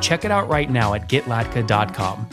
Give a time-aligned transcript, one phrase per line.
[0.00, 2.28] Check it out right now at getlatka.com.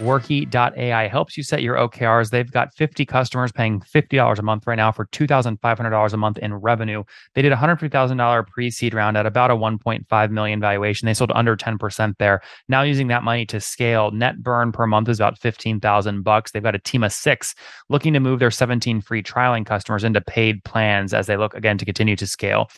[0.00, 2.30] Worky.ai helps you set your OKRs.
[2.30, 6.54] They've got 50 customers paying $50 a month right now for $2,500 a month in
[6.54, 7.04] revenue.
[7.34, 11.04] They did a $150,000 pre-seed round at about a 1.5 million valuation.
[11.04, 12.40] They sold under 10% there.
[12.68, 16.52] Now using that money to scale, net burn per month is about 15,000 bucks.
[16.52, 17.54] They've got a team of 6
[17.90, 21.76] looking to move their 17 free trialing customers into paid plans as they look again
[21.76, 22.70] to continue to scale.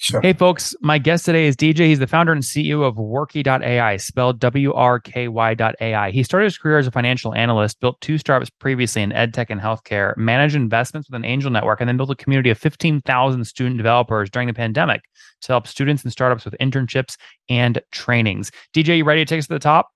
[0.00, 0.20] Sure.
[0.20, 1.88] Hey, folks, my guest today is DJ.
[1.88, 6.10] He's the founder and CEO of Worky.ai, spelled W R K Y.ai.
[6.12, 9.50] He started his career as a financial analyst, built two startups previously in ed tech
[9.50, 13.44] and healthcare, managed investments with an angel network, and then built a community of 15,000
[13.44, 15.02] student developers during the pandemic
[15.40, 17.16] to help students and startups with internships
[17.48, 18.52] and trainings.
[18.72, 19.88] DJ, you ready to take us to the top?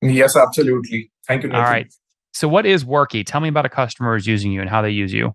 [0.00, 1.10] Yes, absolutely.
[1.26, 1.48] Thank you.
[1.48, 1.64] Nathan.
[1.64, 1.92] All right.
[2.32, 3.26] So, what is Worky?
[3.26, 5.34] Tell me about a customer who's using you and how they use you.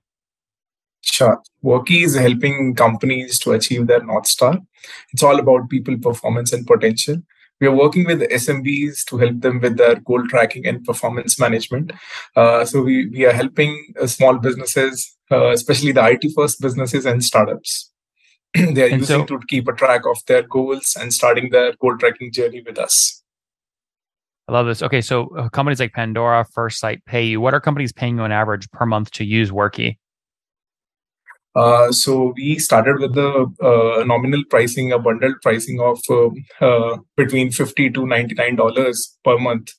[1.01, 1.41] Sure.
[1.63, 4.59] Worky is helping companies to achieve their North Star.
[5.13, 7.17] It's all about people, performance, and potential.
[7.59, 11.91] We are working with SMBs to help them with their goal tracking and performance management.
[12.35, 17.05] Uh, so we, we are helping uh, small businesses, uh, especially the IT first businesses
[17.05, 17.91] and startups.
[18.53, 21.73] they are and using so, to keep a track of their goals and starting their
[21.81, 23.23] goal tracking journey with us.
[24.47, 24.81] I love this.
[24.81, 27.37] Okay, so uh, companies like Pandora, First Sight, PayU.
[27.39, 29.97] What are companies paying you on average per month to use Worky?
[31.57, 33.31] Uh, so we started with the
[33.69, 36.29] uh, nominal pricing, a bundled pricing of uh,
[36.63, 39.71] uh between fifty to ninety nine dollars per month,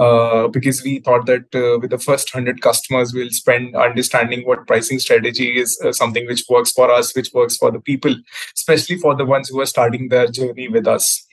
[0.00, 1.44] uh, because we thought that
[1.80, 6.72] with the first hundred customers, we'll spend understanding what pricing strategy is something which works
[6.72, 8.16] for us, which works for the people,
[8.56, 11.24] especially for the ones who are starting their journey with us,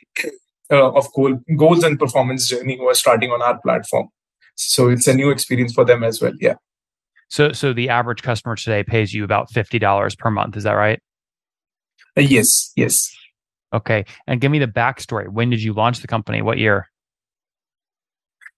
[0.70, 4.10] of goal, goals and performance journey who are starting on our platform.
[4.54, 6.34] So it's a new experience for them as well.
[6.40, 6.58] Yeah.
[7.30, 10.58] So, so the average customer today pays you about fifty dollars per month.
[10.58, 11.00] Is that right?
[12.18, 12.72] Uh, yes.
[12.76, 13.10] Yes.
[13.72, 15.30] Okay, and give me the backstory.
[15.30, 16.42] When did you launch the company?
[16.42, 16.90] What year?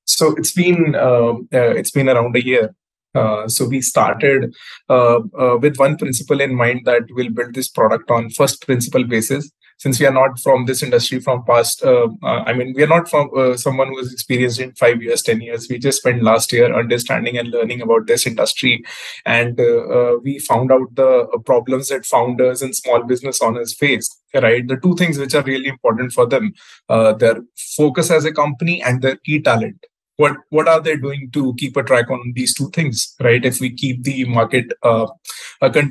[0.06, 2.74] So it's been uh, uh, it's been around a year.
[3.14, 4.54] Uh, so we started
[4.90, 9.04] uh, uh, with one principle in mind that we'll build this product on first principle
[9.04, 9.52] basis
[9.84, 12.94] since we are not from this industry from past uh, uh, i mean we are
[12.96, 15.68] not from uh, someone who is experienced in 5 years 10 years.
[15.70, 18.84] We just spent last year understanding and learning about this industry.
[19.26, 23.74] And uh, uh, we found out the uh, problems that founders and small business owners
[23.74, 24.66] face right?
[24.66, 26.54] The two things which are really important for them
[26.90, 27.42] their
[27.78, 29.86] focus as a company and their key talent.
[30.18, 33.44] What what are they doing to keep a track on these two things right?
[33.44, 35.08] If we keep the market uh,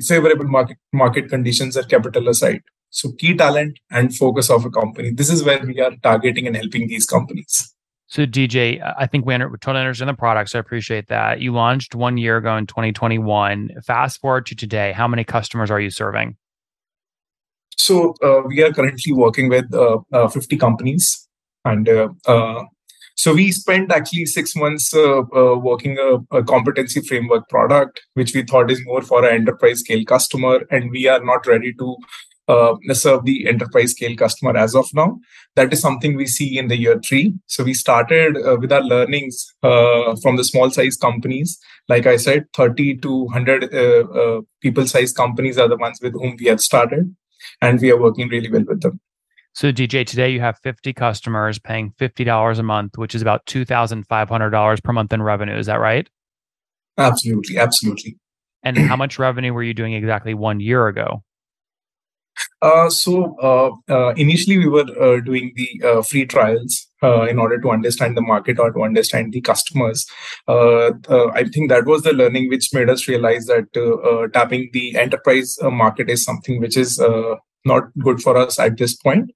[0.07, 5.11] favorable market market conditions at capital aside so key talent and focus of a company.
[5.11, 7.73] This is where we are targeting and helping these companies.
[8.07, 10.51] So DJ, I think we, under, we totally understand the products.
[10.51, 11.39] So I appreciate that.
[11.39, 13.71] You launched one year ago in 2021.
[13.87, 16.35] Fast forward to today, how many customers are you serving?
[17.77, 21.27] So uh, we are currently working with uh, uh, 50 companies,
[21.63, 22.63] and uh, uh,
[23.15, 28.43] so we spent actually six months uh, working a, a, competency framework product, which we
[28.43, 31.97] thought is more for an enterprise scale customer, and we are not ready to
[32.47, 35.19] uh, serve the enterprise scale customer as of now.
[35.55, 37.33] That is something we see in the year three.
[37.47, 41.59] So we started uh, with our learnings uh, from the small size companies.
[41.87, 46.13] Like I said, 30 to 100 uh, uh, people size companies are the ones with
[46.13, 47.13] whom we have started,
[47.61, 48.99] and we are working really well with them.
[49.53, 54.83] So, DJ, today you have 50 customers paying $50 a month, which is about $2,500
[54.83, 55.57] per month in revenue.
[55.57, 56.09] Is that right?
[56.97, 57.57] Absolutely.
[57.57, 58.17] Absolutely.
[58.63, 61.23] And how much revenue were you doing exactly one year ago?
[62.61, 67.59] Uh, so uh, uh, initially we were uh, doing the uh, free trials in order
[67.59, 70.05] to understand the market or to understand the customers.
[70.47, 76.11] I think that was the learning which made us realize that tapping the enterprise market
[76.11, 77.01] is something which is
[77.65, 79.31] not good for us at this point.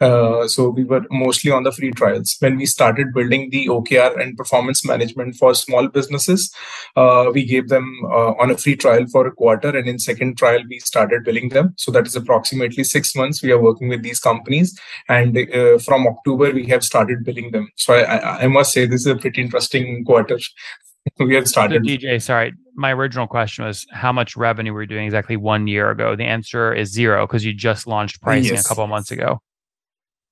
[0.00, 2.36] Uh, so we were mostly on the free trials.
[2.40, 6.54] When we started building the OKR and performance management for small businesses,
[6.96, 10.38] uh, we gave them uh, on a free trial for a quarter, and in second
[10.38, 11.74] trial we started billing them.
[11.76, 13.42] So that is approximately six months.
[13.42, 17.68] We are working with these companies, and uh, from October we have started billing them.
[17.76, 20.38] So I, I must say this is a pretty interesting quarter.
[21.18, 21.84] we have started.
[21.84, 25.66] So DJ, sorry, my original question was how much revenue were you doing exactly one
[25.66, 26.16] year ago?
[26.16, 28.64] The answer is zero because you just launched pricing yes.
[28.64, 29.40] a couple months ago.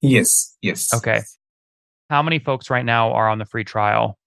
[0.00, 0.92] Yes, yes.
[0.94, 1.20] Okay.
[2.10, 4.18] How many folks right now are on the free trial?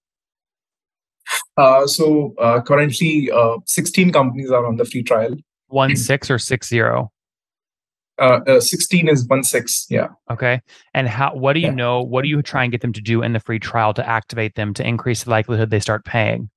[1.58, 5.36] Uh, so uh, currently, uh, 16 companies are on the free trial.
[5.68, 7.12] One six or six zero?
[8.20, 9.86] Uh, uh, 16 is one six.
[9.90, 10.10] Yeah.
[10.30, 10.62] Okay.
[10.94, 11.34] And how?
[11.34, 11.74] What do you Yeah.
[11.74, 12.02] know?
[12.04, 14.56] What do you try and get them to do in the free trial to activate
[14.56, 16.50] them to increase the likelihood they start paying?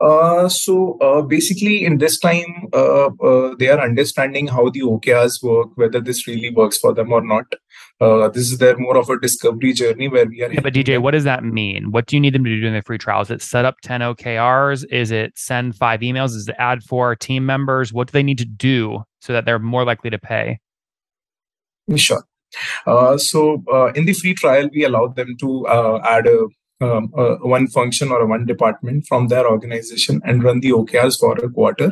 [0.00, 5.42] Uh, so uh, basically, in this time, uh, uh, they are understanding how the OKRs
[5.42, 7.44] work, whether this really works for them or not.
[8.00, 10.52] Uh, this is their more of a discovery journey where we are.
[10.52, 11.92] Yeah, but DJ, what does that mean?
[11.92, 13.22] What do you need them to do in the free trial?
[13.22, 14.84] Is it set up 10 OKRs?
[14.90, 16.34] Is it send five emails?
[16.34, 17.92] Is it add four team members?
[17.92, 20.58] What do they need to do so that they're more likely to pay?
[21.94, 22.24] Sure.
[22.86, 26.46] Uh, so uh, in the free trial, we allow them to uh, add a,
[26.84, 31.36] um, a one function or one department from their organization and run the OKRs for
[31.38, 31.90] a quarter,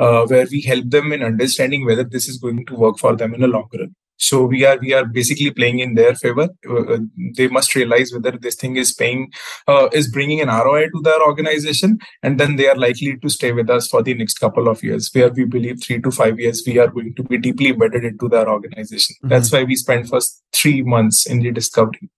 [0.00, 3.34] uh, where we help them in understanding whether this is going to work for them
[3.34, 3.94] in the long run.
[4.22, 6.48] So we are we are basically playing in their favor.
[6.68, 6.98] Uh,
[7.36, 9.32] they must realize whether this thing is paying
[9.66, 13.50] uh, is bringing an ROI to their organization, and then they are likely to stay
[13.50, 15.10] with us for the next couple of years.
[15.12, 18.28] Where we believe three to five years we are going to be deeply embedded into
[18.28, 19.16] their organization.
[19.22, 22.08] That's why we spend first three months in the discovery.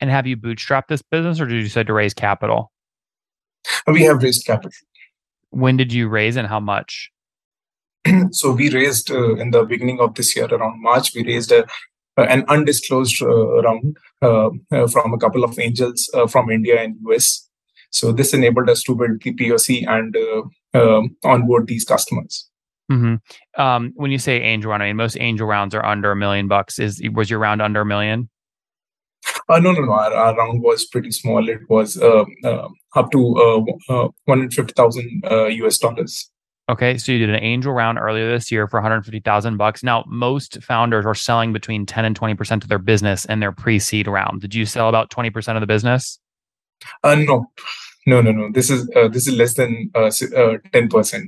[0.00, 2.72] And have you bootstrapped this business or did you decide to raise capital?
[3.86, 4.72] We have raised capital.
[5.50, 7.10] When did you raise and how much?
[8.30, 11.64] so we raised uh, in the beginning of this year around march we raised a,
[12.18, 16.82] uh, an undisclosed uh, round uh, uh, from a couple of angels uh, from india
[16.82, 17.48] and us
[17.90, 20.42] so this enabled us to build the poc and uh,
[20.78, 22.48] um, onboard these customers
[22.90, 23.14] hmm
[23.56, 26.48] Um, when you say angel round, I mean most angel rounds are under a million
[26.48, 26.78] bucks.
[26.78, 28.28] Is was your round under a million?
[29.48, 33.10] Uh, no no no our, our round was pretty small it was uh, uh, up
[33.10, 36.30] to uh, uh, 150000 uh, us dollars
[36.70, 39.82] Okay, so you did an angel round earlier this year for 150,000 bucks.
[39.82, 44.08] Now, most founders are selling between 10 and 20% of their business in their pre-seed
[44.08, 44.40] round.
[44.40, 46.18] Did you sell about 20% of the business?
[47.02, 47.44] uh, no
[48.06, 51.22] no no no this is uh, this is less than uh, uh, 10%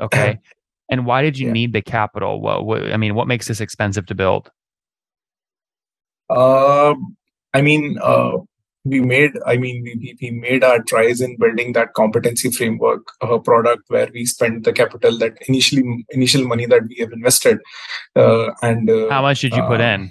[0.00, 0.38] Okay.
[0.90, 1.52] and why did you Yeah.
[1.52, 2.40] need the capital?
[2.40, 4.50] What, what I mean, what makes this expensive to build?
[6.30, 6.94] Uh,
[7.54, 8.38] I mean, uh,
[8.84, 9.32] we made.
[9.46, 14.08] I mean, we, we- made our tries in building that competency framework uh, product where
[14.12, 17.60] we spent the capital that initially initial money that we have invested,
[18.16, 20.10] uh, and uh, How much did you put uh, in?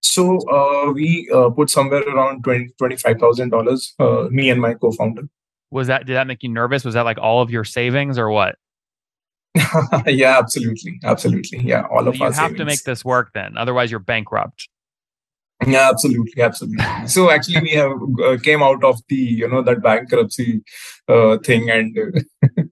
[0.00, 3.94] So uh, we uh, put somewhere around twenty twenty five thousand dollars.
[3.98, 5.22] Uh, me and my co-founder.
[5.70, 6.84] Was that did that make you nervous?
[6.84, 8.56] Was that like all of your savings or what?
[10.06, 11.58] yeah, absolutely, absolutely.
[11.58, 13.56] Yeah, all of you have to make this work then.
[13.58, 14.68] Otherwise you're bankrupt.
[15.66, 16.84] Yeah, absolutely, absolutely.
[17.06, 17.92] So actually, we have
[18.24, 20.62] uh, came out of the you know that bankruptcy
[21.08, 21.96] uh, thing, and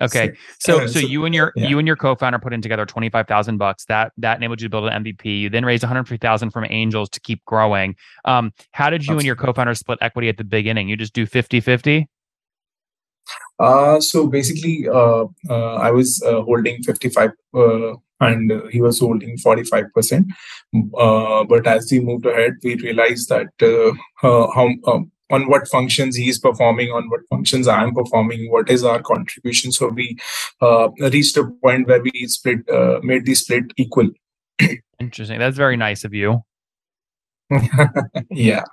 [0.00, 0.34] Okay.
[0.58, 1.68] So uh, so you and your yeah.
[1.68, 3.84] you and your co-founder put in together 25,000 bucks.
[3.86, 5.40] That that enabled you to build an MVP.
[5.40, 7.96] You then raised 150,000 from angels to keep growing.
[8.24, 10.88] Um how did you and your co-founder split equity at the beginning?
[10.88, 12.06] You just do 50-50?
[13.58, 19.36] Uh, so basically, uh, uh, I was uh, holding 55 uh, and he was holding
[19.36, 20.26] 45%.
[20.98, 23.90] Uh, but as we moved ahead, we realized that uh,
[24.26, 28.50] uh, how um, on what functions he is performing, on what functions I am performing,
[28.50, 29.72] what is our contribution.
[29.72, 30.16] So we
[30.60, 34.10] uh, reached a point where we split, uh, made the split equal.
[34.98, 35.38] Interesting.
[35.38, 36.42] That's very nice of you.
[38.30, 38.64] yeah.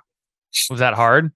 [0.70, 1.32] Was that hard?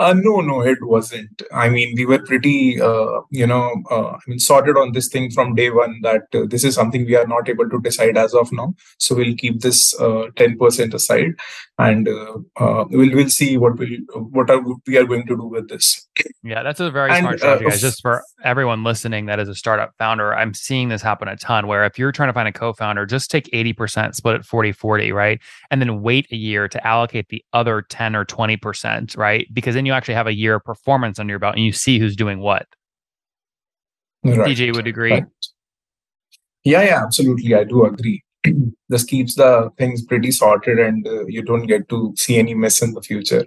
[0.00, 1.42] Uh, no, no, it wasn't.
[1.52, 5.30] I mean, we were pretty, uh, you know, uh, I mean, sorted on this thing
[5.30, 8.32] from day one that uh, this is something we are not able to decide as
[8.32, 8.74] of now.
[8.96, 11.32] So we'll keep this uh, ten percent aside,
[11.78, 12.38] and uh,
[12.88, 14.02] we'll we'll see what we
[14.38, 16.08] what are we are going to do with this.
[16.42, 17.80] Yeah, that's a very And, smart uh, strategy, guys.
[17.82, 21.66] Just for everyone listening that is a startup founder, I'm seeing this happen a ton
[21.66, 25.38] where if you're trying to find a co-founder, just take 80%, split it 40-40, right?
[25.70, 29.46] And then wait a year to allocate the other 10 or 20%, right?
[29.52, 31.98] Because then you actually have a year of performance under your belt and you see
[31.98, 32.66] who's doing what.
[34.24, 34.56] Right.
[34.56, 35.12] DJ would agree.
[35.12, 35.24] Right.
[36.64, 37.54] Yeah, yeah, absolutely.
[37.54, 38.22] I do agree.
[38.88, 42.82] this keeps the things pretty sorted, and uh, you don't get to see any mess
[42.82, 43.46] in the future.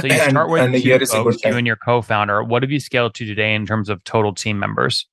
[0.00, 1.76] So you and, start with and a two year is a folks, you and your
[1.76, 2.42] co-founder.
[2.44, 5.06] What have you scaled to today in terms of total team members?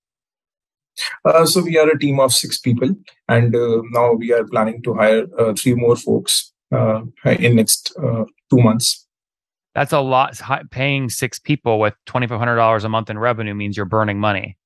[1.25, 2.89] Uh, so we are a team of six people,
[3.27, 7.93] and uh, now we are planning to hire uh, three more folks uh, in next
[8.01, 9.05] uh, two months.
[9.75, 10.39] That's a lot.
[10.71, 14.57] Paying six people with $2,500 a month in revenue means you're burning money.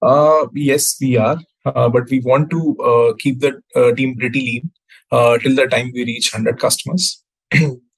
[0.00, 4.40] Uh, yes, we are, uh, but we want to uh, keep the uh, team pretty
[4.40, 4.70] lean
[5.10, 7.22] uh, till the time we reach 100 customers,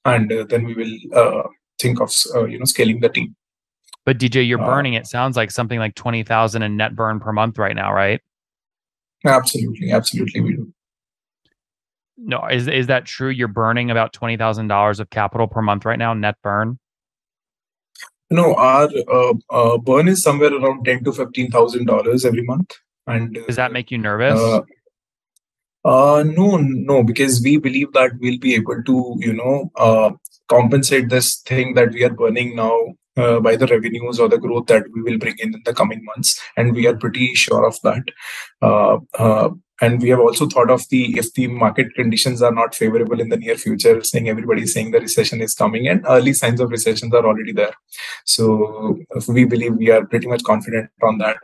[0.05, 1.47] and uh, then we will uh,
[1.79, 3.35] think of uh, you know scaling the team.
[4.05, 4.93] But DJ, you're Uh, burning.
[4.93, 8.19] It sounds like something like twenty thousand in net burn per month right now, right?
[9.25, 10.73] Absolutely, absolutely, we do.
[12.17, 13.29] No, is is that true?
[13.29, 16.79] You're burning about twenty thousand dollars of capital per month right now, net burn.
[18.29, 22.71] No, our uh, uh, burn is somewhere around ten to fifteen thousand dollars every month.
[23.07, 24.39] And does that make you nervous?
[25.83, 30.11] Uh, no, no, because we believe that we'll be able to, you know, uh,
[30.47, 32.77] compensate this thing that we are burning now
[33.17, 36.03] uh, by the revenues or the growth that we will bring in in the coming
[36.05, 38.03] months, and we are pretty sure of that.
[38.61, 39.49] Uh, uh,
[39.81, 43.29] and we have also thought of the if the market conditions are not favorable in
[43.29, 46.69] the near future, saying everybody is saying the recession is coming, and early signs of
[46.69, 47.73] recessions are already there.
[48.25, 51.37] So we believe we are pretty much confident on that.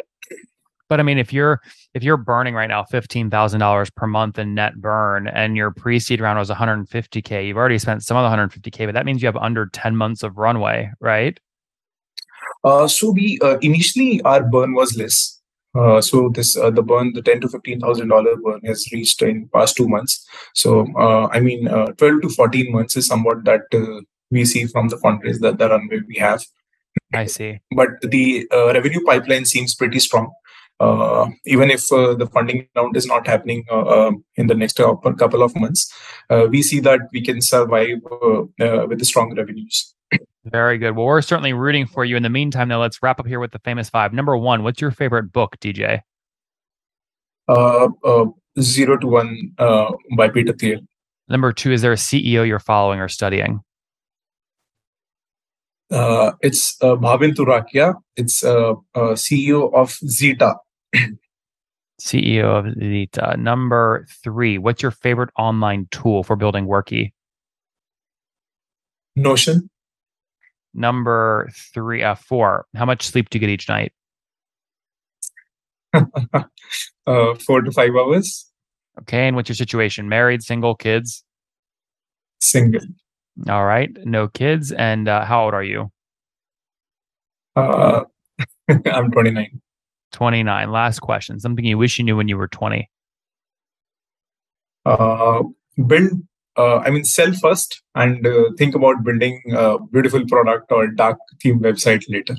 [0.90, 1.62] But I mean, if you're
[1.94, 5.72] if you're burning right now fifteen thousand dollars per month in net burn, and your
[5.72, 9.28] pre-seed round was 150k, you've already spent some of the 150k, but that means you
[9.28, 11.40] have under 10 months of runway, right?
[12.64, 15.42] Uh, so we uh, initially our burn was less.
[15.78, 19.22] Uh, so this uh, the burn, the ten to fifteen thousand dollar burn has reached
[19.22, 20.26] in past two months.
[20.56, 23.64] So uh, I mean, uh, twelve to fourteen months is somewhat that
[24.32, 26.44] we see from the fundraise that the runway we have.
[27.14, 27.60] I see.
[27.76, 30.32] But the revenue pipeline seems pretty strong
[30.80, 34.78] uh, even if uh, the funding round is not happening uh, um, in the next
[34.78, 35.92] couple of months,
[36.30, 39.94] uh, we see that we can survive uh, uh, with the strong revenues.
[40.46, 40.96] Very good.
[40.96, 42.16] Well, we're certainly rooting for you.
[42.16, 44.14] In the meantime, now let's wrap up here with the famous five.
[44.14, 46.02] Number one, what's your favorite book, DJ?
[48.60, 49.52] Zero to One
[50.16, 50.80] by Peter Thiel.
[51.28, 53.62] Number two, is there a CEO you're following or studying?
[55.92, 57.96] Uh, it's uh, Bhavin Turakia.
[58.16, 60.56] It's uh, CEO of Zeta.
[62.02, 63.36] CEO of Zeta.
[63.38, 67.14] Number three, what's your favorite online tool for building Worky?
[69.16, 69.70] Notion.
[70.74, 73.94] Number three, uh, four, how much sleep do you get each night?
[75.94, 78.52] uh, four to five hours.
[79.02, 79.28] Okay.
[79.28, 80.10] And what's your situation?
[80.10, 81.24] Married, single, kids?
[82.40, 82.82] Single.
[83.50, 83.96] All right.
[84.06, 84.72] No kids.
[84.72, 85.92] And uh, how old are you?
[87.56, 88.04] Uh,
[88.86, 89.62] I'm 29.
[90.18, 90.72] 29.
[90.72, 91.40] Last question.
[91.40, 92.90] Something you wish you knew when you were 20.
[94.84, 95.44] Uh,
[95.86, 96.12] build,
[96.58, 101.20] uh, I mean, sell first and uh, think about building a beautiful product or dark
[101.40, 102.36] theme website later.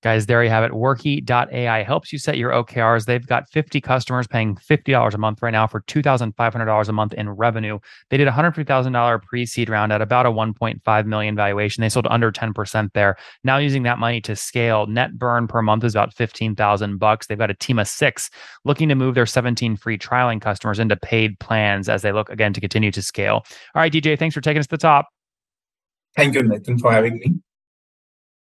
[0.00, 0.70] Guys, there you have it.
[0.70, 3.06] Worky.ai helps you set your OKRs.
[3.06, 7.28] They've got 50 customers paying $50 a month right now for $2,500 a month in
[7.28, 7.80] revenue.
[8.08, 11.80] They did a $150,000 pre-seed round at about a 1.5 million valuation.
[11.80, 13.16] They sold under 10% there.
[13.42, 17.26] Now using that money to scale, net burn per month is about 15,000 bucks.
[17.26, 18.30] They've got a team of 6
[18.64, 22.52] looking to move their 17 free trialing customers into paid plans as they look again
[22.52, 23.44] to continue to scale.
[23.74, 25.08] All right, DJ, thanks for taking us to the top.
[26.16, 27.34] Thank you, Nathan, for having me.